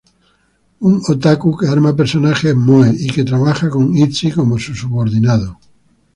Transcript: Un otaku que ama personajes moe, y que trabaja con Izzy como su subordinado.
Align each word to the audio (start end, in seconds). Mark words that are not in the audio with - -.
Un 0.87 0.93
otaku 1.11 1.49
que 1.57 1.65
ama 1.73 1.91
personajes 2.01 2.55
moe, 2.67 2.89
y 3.05 3.07
que 3.13 3.23
trabaja 3.31 3.65
con 3.75 3.85
Izzy 3.95 4.29
como 4.37 4.57
su 4.57 4.73
subordinado. 4.81 5.49